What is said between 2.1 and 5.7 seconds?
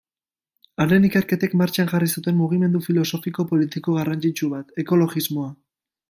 zuten mugimendu filosofiko-politiko garrantzitsu bat, ekologismoa.